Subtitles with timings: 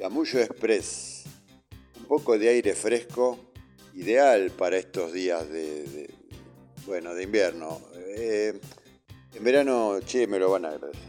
[0.00, 1.24] Chamullo Express,
[1.98, 3.38] un poco de aire fresco,
[3.92, 6.08] ideal para estos días de,
[6.86, 7.82] bueno, de invierno.
[8.16, 8.58] Eh,
[9.34, 11.02] en verano, che, me lo van a agradecer.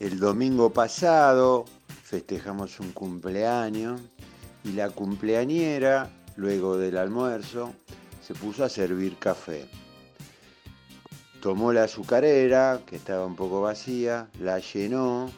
[0.00, 1.66] El domingo pasado
[2.02, 4.00] festejamos un cumpleaños
[4.64, 7.74] y la cumpleañera, luego del almuerzo,
[8.26, 9.66] se puso a servir café.
[11.40, 15.30] Tomó la azucarera, que estaba un poco vacía, la llenó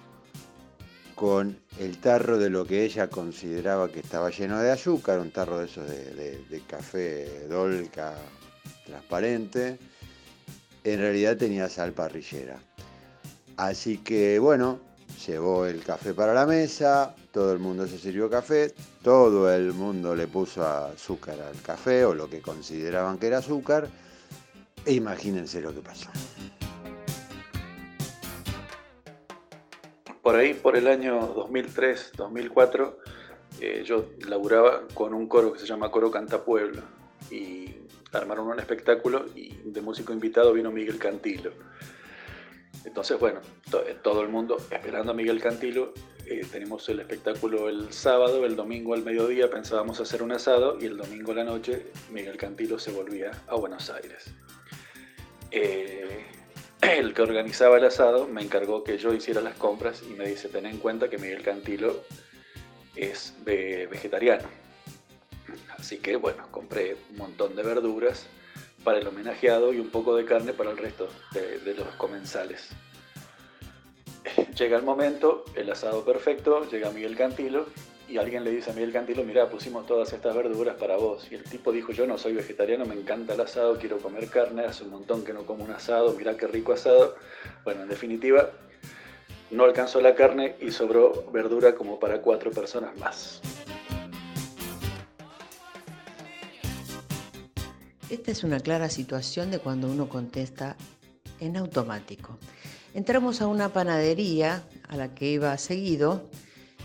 [1.17, 5.59] con el tarro de lo que ella consideraba que estaba lleno de azúcar, un tarro
[5.59, 8.15] de esos de, café dolca
[8.85, 9.79] transparente.
[10.85, 12.61] En realidad tenía sal parrillera.
[13.57, 14.79] Así que bueno,
[15.27, 18.73] llevó el café para la mesa, todo el mundo se sirvió café,
[19.03, 23.89] todo el mundo le puso azúcar al café o lo que consideraban que era azúcar,
[24.85, 26.09] e imagínense lo que pasó.
[30.23, 32.99] Por ahí, por el año 2003, 2004,
[33.61, 36.83] eh, yo laburaba con un coro que se llama Coro Canta Pueblo
[37.31, 37.75] y
[38.13, 41.53] armaron un espectáculo y de músico invitado vino Miguel Cantilo.
[42.85, 43.41] Entonces, bueno,
[44.03, 45.93] todo el mundo esperando a Miguel Cantilo
[46.29, 50.87] eh, tenemos el espectáculo el sábado, el domingo al mediodía pensábamos hacer un asado y
[50.87, 54.25] el domingo a la noche Miguel Cantilo se volvía a Buenos Aires.
[55.53, 56.27] Eh,
[56.81, 60.49] el que organizaba el asado me encargó que yo hiciera las compras y me dice,
[60.49, 62.03] ten en cuenta que Miguel Cantilo
[62.97, 64.49] es vegetariano.
[65.79, 68.27] Así que bueno, compré un montón de verduras
[68.83, 72.71] para el homenajeado y un poco de carne para el resto de los comensales.
[74.57, 77.67] Llega el momento, el asado perfecto, llega Miguel Cantilo
[78.09, 81.31] y alguien le dice a Miguel Cantilo, mira, pusimos todas estas verduras para vos.
[81.31, 84.65] Y el tipo dijo, yo no soy vegetariano, me encanta el asado, quiero comer carne,
[84.65, 87.17] hace un montón que no como un asado, mira qué rico asado.
[87.65, 88.49] Bueno, en definitiva,
[89.51, 93.43] no alcanzó la carne y sobró verdura como para cuatro personas más.
[98.09, 100.77] Esta es una clara situación de cuando uno contesta
[101.41, 102.39] en automático.
[102.95, 106.29] Entramos a una panadería a la que iba seguido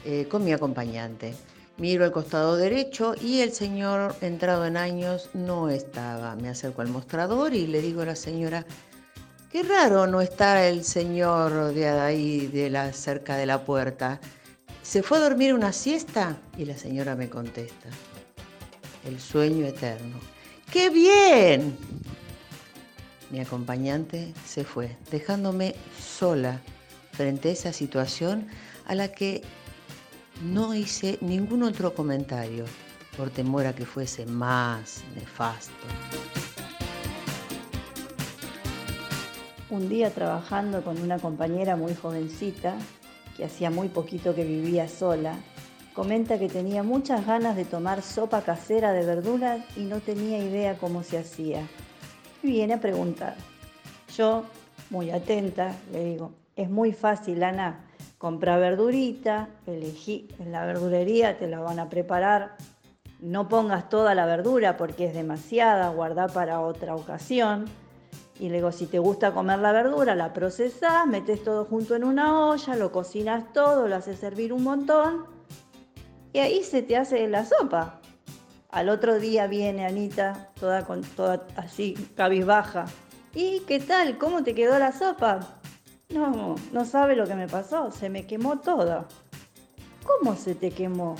[0.03, 1.33] eh, con mi acompañante.
[1.77, 6.35] Miro al costado derecho y el señor entrado en años no estaba.
[6.35, 8.65] Me acerco al mostrador y le digo a la señora,
[9.51, 14.19] qué raro no está el señor de ahí, de la, cerca de la puerta.
[14.83, 16.37] ¿Se fue a dormir una siesta?
[16.57, 17.89] Y la señora me contesta,
[19.05, 20.19] el sueño eterno.
[20.71, 21.77] ¡Qué bien!
[23.31, 26.59] Mi acompañante se fue, dejándome sola
[27.13, 28.47] frente a esa situación
[28.85, 29.41] a la que
[30.43, 32.65] no hice ningún otro comentario
[33.15, 35.71] por temor a que fuese más nefasto.
[39.69, 42.75] Un día trabajando con una compañera muy jovencita,
[43.37, 45.37] que hacía muy poquito que vivía sola,
[45.93, 50.77] comenta que tenía muchas ganas de tomar sopa casera de verduras y no tenía idea
[50.77, 51.65] cómo se hacía
[52.41, 53.35] viene a preguntar.
[54.15, 54.43] Yo,
[54.89, 57.85] muy atenta, le digo, es muy fácil, Ana,
[58.17, 62.55] compra verdurita, elegí en la verdulería, te la van a preparar.
[63.19, 67.65] No pongas toda la verdura porque es demasiada, guarda para otra ocasión.
[68.39, 72.03] Y le digo, si te gusta comer la verdura, la procesás, metes todo junto en
[72.03, 75.25] una olla, lo cocinas todo, lo haces servir un montón
[76.33, 78.00] y ahí se te hace la sopa.
[78.71, 82.85] Al otro día viene Anita, toda, con, toda así, cabizbaja.
[83.33, 84.17] ¿Y qué tal?
[84.17, 85.59] ¿Cómo te quedó la sopa?
[86.07, 89.09] No, no sabe lo que me pasó, se me quemó toda.
[90.05, 91.17] ¿Cómo se te quemó?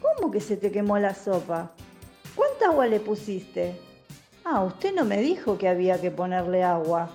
[0.00, 1.72] ¿Cómo que se te quemó la sopa?
[2.36, 3.80] ¿Cuánta agua le pusiste?
[4.44, 7.10] Ah, usted no me dijo que había que ponerle agua.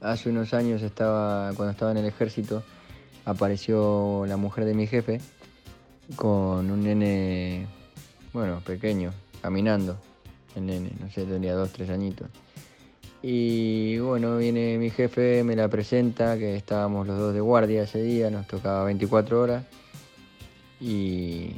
[0.00, 2.62] Hace unos años estaba, cuando estaba en el ejército,
[3.24, 5.20] apareció la mujer de mi jefe
[6.16, 7.66] con un nene,
[8.32, 9.96] bueno, pequeño, caminando.
[10.54, 12.28] El nene, no sé, tenía dos, tres añitos.
[13.22, 18.02] Y bueno, viene mi jefe, me la presenta, que estábamos los dos de guardia ese
[18.02, 19.64] día, nos tocaba 24 horas.
[20.78, 21.52] Y,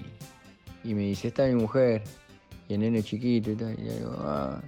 [0.85, 2.05] y me dice, está mi mujer,
[2.69, 3.73] y el nene chiquito y tal.
[3.79, 4.61] Y digo, ah,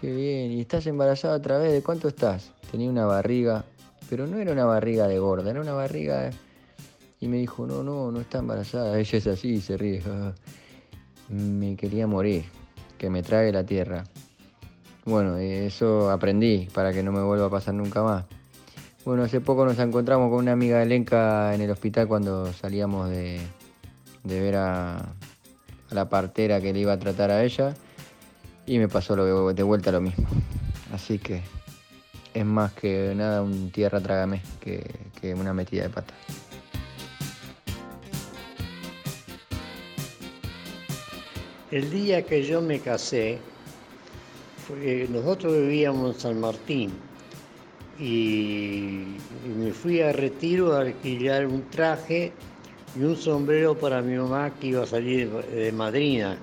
[0.00, 1.72] qué bien, ¿y estás embarazada otra vez?
[1.72, 2.50] ¿De cuánto estás?
[2.72, 3.64] Tenía una barriga,
[4.10, 6.30] pero no era una barriga de gorda, era una barriga
[7.20, 8.98] y me dijo, no, no, no está embarazada.
[8.98, 10.02] Ella es así se ríe.
[11.28, 12.44] me quería morir,
[12.98, 14.04] que me trague la tierra.
[15.04, 18.24] Bueno, eso aprendí para que no me vuelva a pasar nunca más.
[19.04, 23.40] Bueno, hace poco nos encontramos con una amiga de en el hospital cuando salíamos de,
[24.24, 25.14] ver a,
[25.90, 27.74] la partera que le iba a tratar a ella
[28.66, 29.14] y me pasó
[29.54, 30.26] de vuelta lo mismo.
[30.92, 31.42] Así que
[32.34, 34.84] es más que nada un tierra trágame que,
[35.20, 36.12] que una metida de pata.
[41.76, 43.36] El día que yo me casé,
[45.10, 46.90] nosotros vivíamos en San Martín
[48.00, 49.02] y,
[49.58, 52.32] me fui a retiro a alquilar un traje
[52.98, 56.38] y un sombrero para mi mamá que iba a salir de madrina.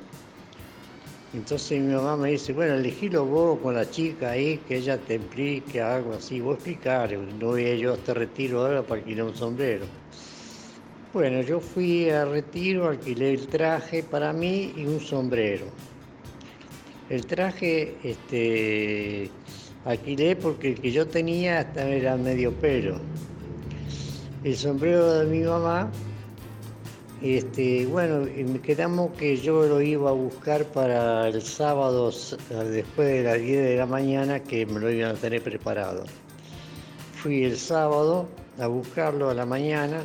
[1.33, 5.15] Entonces mi mamá me dice, bueno, elegílo vos con la chica ahí, que ella te
[5.15, 9.35] explique algo así, vos explicar, no voy yo a este retiro ahora para alquilar un
[9.35, 9.87] sombrero.
[11.13, 15.67] Bueno, yo fui a retiro, alquilé el traje para mí y un sombrero.
[17.07, 19.29] El traje este,
[19.85, 22.99] alquilé porque el que yo tenía era medio pelo.
[24.43, 25.91] El sombrero de mi mamá
[27.21, 28.27] este, bueno,
[28.63, 32.11] quedamos que yo lo iba a buscar para el sábado
[32.71, 36.05] después de las 10 de la mañana que me lo iban a tener preparado.
[37.21, 38.27] Fui el sábado
[38.59, 40.03] a buscarlo a la mañana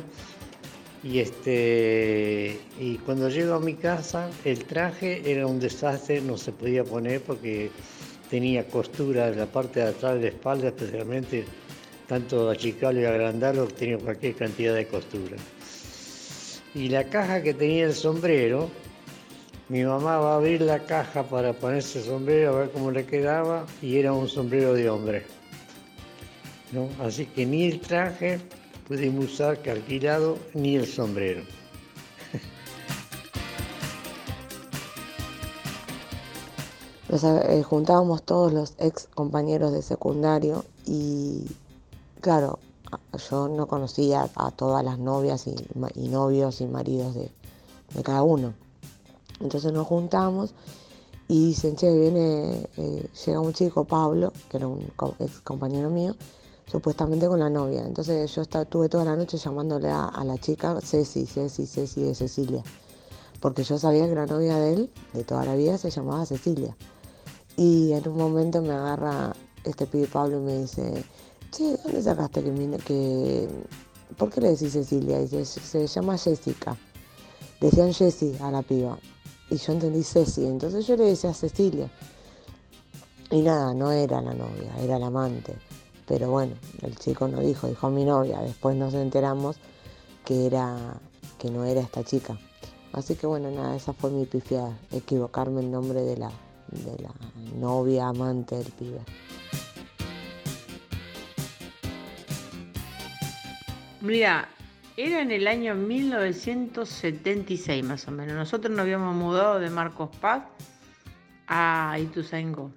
[1.03, 6.51] y este y cuando llego a mi casa el traje era un desastre, no se
[6.51, 7.71] podía poner porque
[8.29, 11.45] tenía costura en la parte de atrás de la espalda, especialmente
[12.07, 15.37] tanto achicarlo y agrandarlo tenía cualquier cantidad de costura
[16.75, 18.69] y la caja que tenía el sombrero,
[19.69, 23.05] mi mamá va a abrir la caja para ponerse el sombrero a ver cómo le
[23.05, 25.23] quedaba y era un sombrero de hombre.
[26.71, 26.89] ¿no?
[27.03, 28.39] Así que ni el traje
[28.89, 31.43] pudimos usar que alquilado ni el sombrero.
[37.07, 41.45] Nos eh, juntábamos todos los ex compañeros de secundario y
[42.19, 42.57] claro,
[43.29, 45.55] yo no conocía a todas las novias y,
[46.09, 47.31] novios y maridos de,
[48.03, 48.55] cada uno.
[49.39, 50.55] Entonces nos juntamos
[51.27, 56.15] y dicen, che, viene, eh, llega un chico, Pablo, que era un ex compañero mío,
[56.69, 57.83] supuestamente con la novia.
[57.85, 62.63] Entonces yo estuve toda la noche llamándole a, la chica Ceci, Ceci, Ceci de Cecilia.
[63.39, 66.75] Porque yo sabía que la novia de él, de toda la vida, se llamaba Cecilia.
[67.55, 69.33] Y en un momento me agarra
[69.63, 71.03] este pibe Pablo y me dice,
[71.51, 73.49] che, ¿dónde sacaste que, que...
[74.17, 75.19] ¿Por le decís Cecilia?
[75.19, 76.77] Dice, se llama Jessica.
[77.61, 78.97] Decían Jessie a la piba.
[79.49, 80.45] Y yo entendí Ceci.
[80.45, 81.89] Entonces yo le decía Cecilia.
[83.31, 85.55] Y nada, no era la novia, era la amante.
[86.09, 88.41] Pero bueno, el chico no dijo, dijo mi novia.
[88.41, 89.57] Después nos enteramos
[90.25, 90.95] que era
[91.37, 92.35] que no era esta chica.
[92.93, 96.31] Así que bueno, nada, esa fue mi pifiada, equivocarme el nombre de la,
[96.71, 97.11] de la
[97.55, 99.01] novia amante del pibe.
[104.01, 104.49] Mira,
[104.97, 108.35] era en el año 1976 más o menos.
[108.35, 110.41] Nosotros nos habíamos mudado de Marcos Paz
[111.47, 112.71] a Ituzaingó.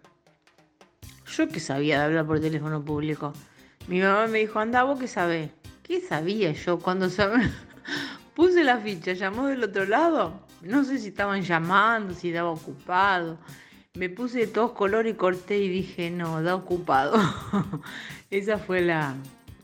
[1.37, 3.33] Yo que sabía de hablar por teléfono público.
[3.89, 5.51] Mi mamá me dijo, anda, vos qué sabés.
[5.83, 7.51] ¿Qué sabía yo cuando sabía?
[8.35, 10.47] Puse la ficha, llamó del otro lado.
[10.61, 13.39] No sé si estaban llamando, si estaba ocupado.
[13.95, 17.19] Me puse de todos colores y corté y dije, no, da ocupado.
[18.31, 19.15] Esa fue la,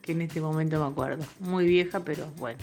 [0.07, 1.25] en este momento me acuerdo.
[1.39, 2.59] Muy vieja, pero bueno.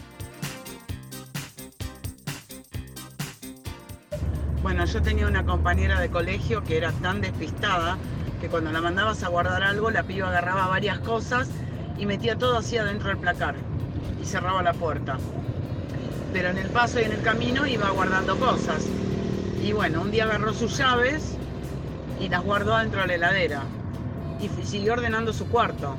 [4.63, 7.99] Bueno, yo tenía una compañera de colegio que era tan despistada
[8.45, 11.49] que cuando la mandabas a guardar algo, la piba agarraba varias cosas
[11.97, 13.55] y metía todo así adentro del placar
[14.21, 15.17] y cerraba la puerta.
[16.31, 18.85] Pero en el paso y en el camino iba guardando cosas.
[19.63, 21.37] Y bueno, un día agarró sus llaves
[22.19, 23.63] y las guardó dentro de la heladera
[24.39, 25.95] y siguió ordenando su cuarto.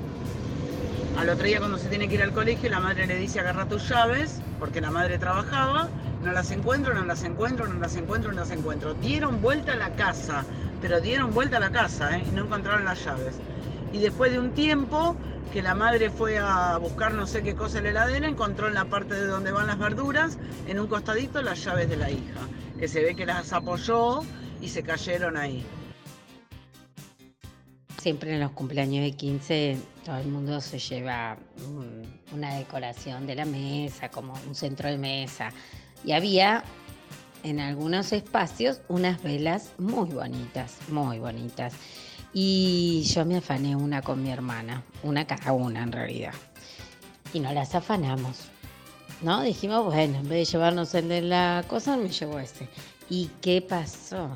[1.19, 3.67] Al otro día cuando se tiene que ir al colegio, la madre le dice agarra
[3.67, 5.89] tus llaves, porque la madre trabajaba,
[6.27, 8.95] no las encuentro, no las encuentro, no las encuentro, no las encuentro.
[8.95, 10.45] Dieron vuelta a la casa,
[10.83, 12.25] pero dieron vuelta a la casa ¿eh?
[12.29, 13.37] y no encontraron las llaves.
[13.93, 15.17] Y después de un tiempo
[15.53, 18.75] que la madre fue a buscar no sé qué cosa en la heladera, encontró en
[18.75, 22.41] la parte de donde van las verduras, en un costadito, las llaves de la hija,
[22.77, 24.23] que se ve que las apoyó
[24.61, 25.65] y se cayeron ahí
[28.07, 31.37] siempre en los cumpleaños de 15 todo el mundo se lleva
[32.33, 35.51] una decoración de la mesa, como un centro de mesa.
[36.07, 36.65] Y había
[37.43, 41.75] en algunos espacios unas velas muy bonitas, muy bonitas.
[42.33, 46.35] Y yo me afané una con mi hermana, una cada una en realidad.
[47.33, 48.49] Y no las afanamos.
[49.21, 49.43] ¿No?
[49.43, 52.69] Dijimos, bueno, en vez de llevarnos el de la cosa, me llevo ese.
[53.11, 54.31] ¿Y qué pasó?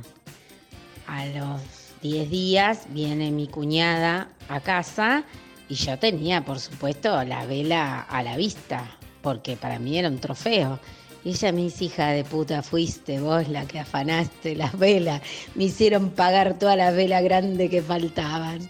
[1.06, 1.60] A los
[2.02, 5.24] 10 días viene mi cuñada a casa
[5.68, 10.18] y yo tenía, por supuesto, la vela a la vista, porque para mí era un
[10.18, 10.80] trofeo.
[11.24, 15.20] Ella me dice, hija de puta, fuiste vos la que afanaste las velas.
[15.54, 18.60] Me hicieron pagar todas las velas grandes que faltaban.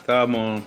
[0.00, 0.62] Estábamos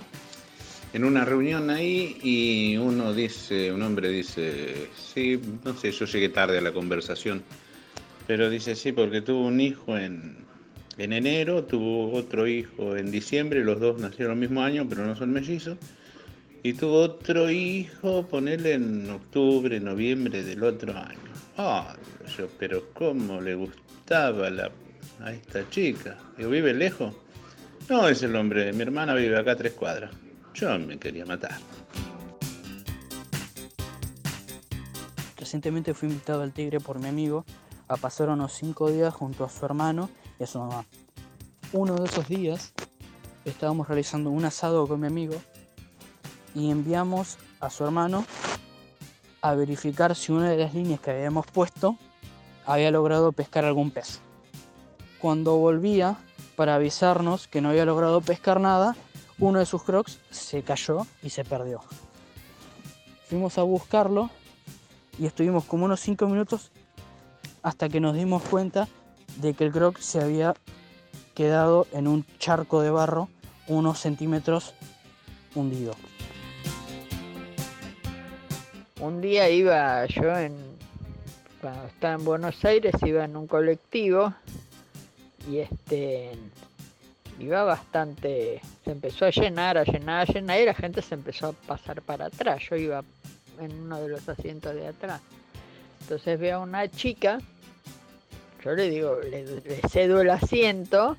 [0.93, 6.29] en una reunión ahí y uno dice, un hombre dice, sí, no sé, yo llegué
[6.29, 7.43] tarde a la conversación,
[8.27, 10.37] pero dice, sí, porque tuvo un hijo en
[10.97, 15.33] enero, tuvo otro hijo en diciembre, los dos nacieron el mismo año, pero no son
[15.33, 15.77] mellizos.
[16.65, 21.19] Y tuvo otro hijo, ponerle en octubre, noviembre del otro año.
[21.59, 21.95] Ah,
[22.35, 24.71] yo, pero ¿cómo le gustaba la,
[25.21, 26.17] a esta chica?
[26.35, 27.13] Digo, ¿vive lejos?
[27.87, 30.09] No, es el hombre, mi hermana vive acá tres cuadras.
[30.55, 31.59] Yo me quería matar.
[35.37, 37.45] Recientemente fui invitado al Tigre por mi amigo
[37.87, 40.83] a pasar unos cinco días junto a su hermano y a su mamá.
[41.73, 42.73] Uno de esos días
[43.45, 45.39] estábamos realizando un asado con mi amigo
[46.55, 48.25] y enviamos a su hermano
[49.41, 51.97] a verificar si una de las líneas que habíamos puesto
[52.65, 54.19] había logrado pescar algún pez.
[55.19, 56.17] Cuando volvía
[56.55, 58.95] para avisarnos que no había logrado pescar nada,
[59.37, 61.81] uno de sus crocs se cayó y se perdió.
[63.27, 64.29] Fuimos a buscarlo
[65.19, 66.71] y estuvimos como unos 5 minutos
[67.61, 68.87] hasta que nos dimos cuenta
[69.37, 70.55] de que el croc se había
[71.33, 73.27] quedado en un charco de barro
[73.67, 74.73] unos centímetros
[75.53, 75.93] hundido.
[79.01, 80.55] Un día iba yo en,
[81.59, 84.33] cuando estaba en Buenos Aires, iba en un colectivo
[85.51, 86.31] y este
[87.37, 91.47] iba bastante, se empezó a llenar, a llenar, a llenar y la gente se empezó
[91.47, 92.63] a pasar para atrás.
[92.69, 93.03] Yo iba
[93.59, 95.19] en uno de los asientos de atrás.
[95.99, 97.39] Entonces veo a una chica,
[98.63, 99.45] yo le digo, le,
[99.89, 101.17] cedo el asiento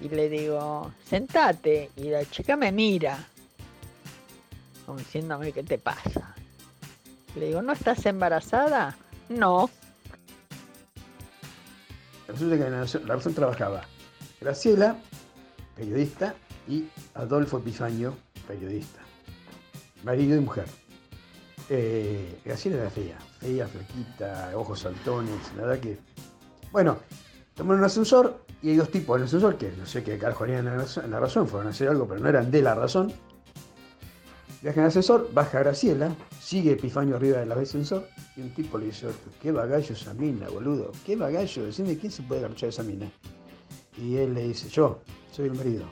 [0.00, 1.90] y le digo, sentate.
[1.96, 3.26] Y la chica me mira,
[4.84, 6.35] como diciéndome, ¿qué te pasa?
[7.36, 8.96] Le digo, ¿no estás embarazada?
[9.28, 9.68] No.
[12.26, 13.82] La Nación trabajaba
[14.40, 14.96] Graciela,
[15.76, 16.34] periodista,
[16.66, 18.16] y Adolfo Epifanio,
[18.48, 19.00] periodista.
[20.02, 20.66] Marido y mujer.
[21.68, 25.98] Eh, Graciela era fea, fea, flaquita, ojos saltones, nada que.
[26.72, 26.98] Bueno,
[27.54, 30.46] tomaron un ascensor y hay dos tipos en el ascensor que no sé qué carajo
[30.46, 33.12] razón, en la razón, fueron a hacer algo, pero no eran de la razón.
[34.62, 39.08] Viaja en ascensor, baja Graciela, sigue Epifanio arriba del ascensor y un tipo le dice
[39.40, 43.10] qué bagallo esa mina, boludo, qué bagallo, decime quién se puede garchar esa mina.
[43.98, 45.84] Y él le dice, yo, soy el marido.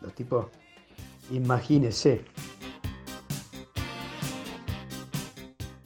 [0.00, 0.46] Los tipos,
[1.30, 2.24] imagínese.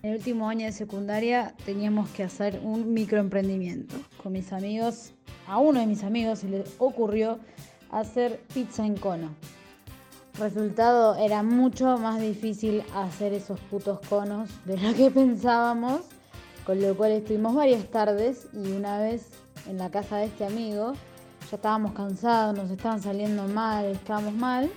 [0.03, 3.97] En el último año de secundaria teníamos que hacer un microemprendimiento.
[4.23, 5.13] Con mis amigos,
[5.47, 7.41] a uno de mis amigos se le ocurrió
[7.91, 9.35] hacer pizza en cono.
[10.39, 16.01] Resultado era mucho más difícil hacer esos putos conos de lo que pensábamos,
[16.67, 19.29] con lo cual estuvimos varias tardes y una vez
[19.69, 20.95] en la casa de este amigo
[21.51, 24.71] ya estábamos cansados, nos estaban saliendo mal, estábamos mal.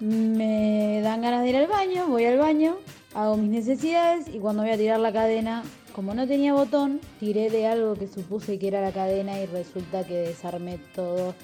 [0.00, 2.76] Me dan ganas de ir al baño, voy al baño,
[3.14, 5.62] hago mis necesidades y cuando voy a tirar la cadena,
[5.94, 10.04] como no tenía botón, tiré de algo que supuse que era la cadena y resulta
[10.04, 11.34] que desarmé todo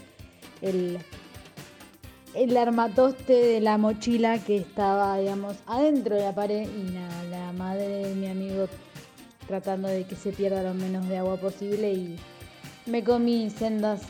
[0.61, 0.99] el,
[2.35, 6.91] el armatoste de la mochila que estaba, digamos, adentro de la pared y
[7.31, 8.67] la madre de mi amigo
[9.51, 12.17] tratando de que se pierda lo menos de agua posible y
[12.87, 14.03] me comí sendas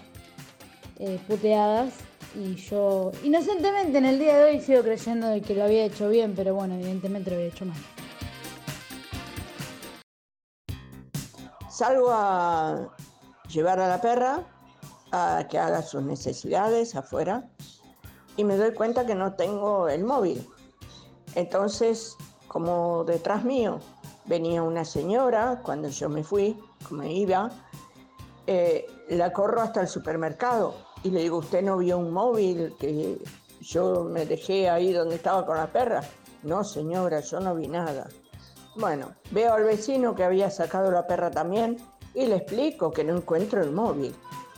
[0.98, 1.94] eh, puteadas
[2.34, 6.10] y yo inocentemente en el día de hoy sigo creyendo de que lo había hecho
[6.10, 7.78] bien, pero bueno, evidentemente lo había hecho mal.
[11.70, 12.94] Salgo a
[13.48, 14.46] llevar a la perra
[15.10, 17.48] a que haga sus necesidades afuera
[18.36, 20.46] y me doy cuenta que no tengo el móvil.
[21.34, 22.16] Entonces,
[22.48, 23.80] como detrás mío
[24.24, 26.58] venía una señora, cuando yo me fui,
[26.88, 27.50] como iba,
[28.46, 33.18] eh, la corro hasta el supermercado y le digo, ¿usted no vio un móvil que
[33.60, 36.02] yo me dejé ahí donde estaba con la perra?
[36.42, 38.08] No, señora, yo no vi nada.
[38.76, 41.76] Bueno, veo al vecino que había sacado la perra también
[42.14, 44.14] y le explico que no encuentro el móvil.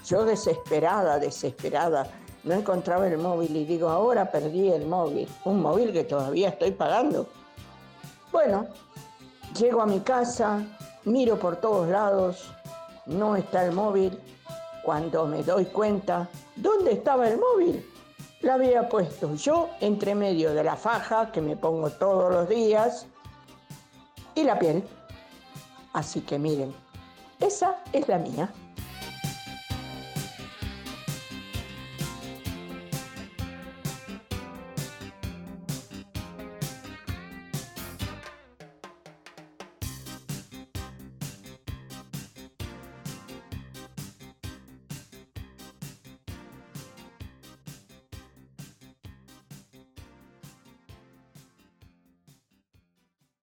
[0.06, 2.06] Yo desesperada, desesperada,
[2.44, 6.72] no encontraba el móvil y digo, ahora perdí el móvil, un móvil que todavía estoy
[6.72, 7.26] pagando.
[8.32, 8.66] Bueno,
[9.58, 10.64] llego a mi casa,
[11.04, 12.52] miro por todos lados,
[13.06, 14.18] no está el móvil.
[14.84, 17.88] Cuando me doy cuenta, ¿dónde estaba el móvil?
[18.40, 23.06] La había puesto yo entre medio de la faja que me pongo todos los días
[24.34, 24.82] y la piel.
[25.92, 26.74] Así que miren,
[27.38, 28.52] esa es la mía.